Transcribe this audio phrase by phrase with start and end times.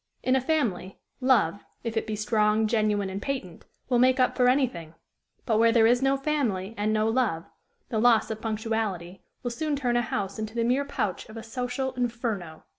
[0.23, 4.49] In a family, love, if it be strong, genuine, and patent, will make up for
[4.49, 4.95] anything;
[5.45, 7.45] but, where there is no family and no love,
[7.89, 11.43] the loss of punctuality will soon turn a house into the mere pouch of a
[11.43, 12.63] social inferno.